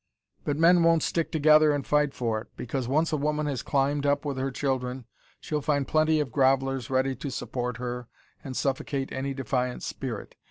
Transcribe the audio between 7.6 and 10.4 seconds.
her and suffocate any defiant spirit.